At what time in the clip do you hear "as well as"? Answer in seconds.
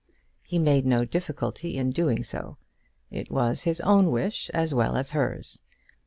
4.51-5.11